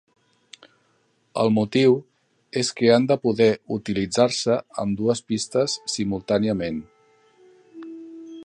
El 1.43 1.51
motiu 1.57 1.93
és 2.63 2.73
que 2.79 2.89
han 2.95 3.05
de 3.13 3.19
poder 3.27 3.49
utilitzar-se 3.77 4.59
ambdues 4.85 5.25
pistes 5.33 5.77
simultàniament. 5.97 6.85